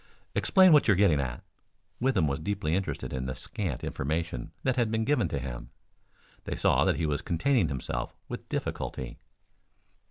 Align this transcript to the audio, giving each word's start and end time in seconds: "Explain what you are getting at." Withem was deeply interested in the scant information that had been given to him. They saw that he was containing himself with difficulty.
"Explain 0.33 0.73
what 0.73 0.87
you 0.87 0.93
are 0.95 0.97
getting 0.97 1.19
at." 1.19 1.43
Withem 1.99 2.25
was 2.25 2.39
deeply 2.39 2.73
interested 2.73 3.13
in 3.13 3.27
the 3.27 3.35
scant 3.35 3.83
information 3.83 4.51
that 4.63 4.75
had 4.75 4.89
been 4.89 5.05
given 5.05 5.27
to 5.27 5.37
him. 5.37 5.69
They 6.45 6.55
saw 6.55 6.85
that 6.85 6.95
he 6.97 7.05
was 7.05 7.21
containing 7.21 7.67
himself 7.67 8.15
with 8.27 8.49
difficulty. 8.49 9.19